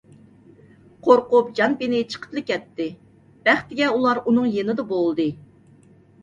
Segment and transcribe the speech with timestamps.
[1.07, 2.87] قورقۇپ جان- پېنى چىقىپلا كەتتى،
[3.49, 5.29] بەختىگە ئۇلار ئۇنىڭ يېنىدا بولدى.